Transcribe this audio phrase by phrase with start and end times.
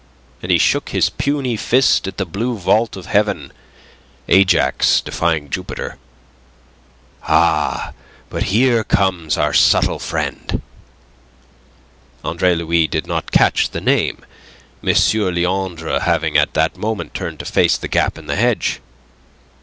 [0.41, 3.51] And he shook his puny fist at the blue vault of heaven
[4.27, 5.99] Ajax defying Jupiter.
[7.27, 7.93] "Ah,
[8.27, 10.63] but here comes our subtle friend..."
[12.23, 14.25] (Andre Louis did not catch the name,
[14.83, 14.89] M.
[15.13, 18.81] Leandre having at that moment turned to face the gap in the hedge.)